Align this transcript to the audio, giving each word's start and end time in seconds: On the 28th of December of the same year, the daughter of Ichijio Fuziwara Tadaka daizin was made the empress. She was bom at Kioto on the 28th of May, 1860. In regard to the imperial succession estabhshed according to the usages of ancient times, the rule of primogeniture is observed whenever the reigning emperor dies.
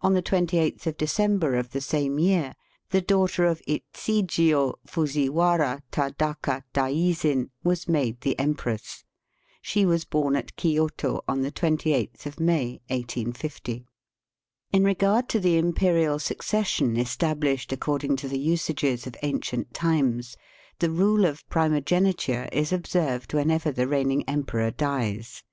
On 0.00 0.14
the 0.14 0.24
28th 0.24 0.88
of 0.88 0.96
December 0.96 1.54
of 1.54 1.70
the 1.70 1.80
same 1.80 2.18
year, 2.18 2.56
the 2.90 3.00
daughter 3.00 3.44
of 3.44 3.62
Ichijio 3.68 4.74
Fuziwara 4.84 5.82
Tadaka 5.92 6.64
daizin 6.74 7.50
was 7.62 7.86
made 7.88 8.22
the 8.22 8.36
empress. 8.40 9.04
She 9.60 9.86
was 9.86 10.04
bom 10.04 10.34
at 10.34 10.56
Kioto 10.56 11.22
on 11.28 11.42
the 11.42 11.52
28th 11.52 12.26
of 12.26 12.40
May, 12.40 12.80
1860. 12.88 13.86
In 14.72 14.82
regard 14.82 15.28
to 15.28 15.38
the 15.38 15.56
imperial 15.58 16.18
succession 16.18 16.96
estabhshed 16.96 17.70
according 17.70 18.16
to 18.16 18.26
the 18.26 18.40
usages 18.40 19.06
of 19.06 19.14
ancient 19.22 19.72
times, 19.72 20.36
the 20.80 20.90
rule 20.90 21.24
of 21.24 21.48
primogeniture 21.48 22.48
is 22.50 22.72
observed 22.72 23.32
whenever 23.32 23.70
the 23.70 23.86
reigning 23.86 24.24
emperor 24.28 24.72
dies. 24.72 25.44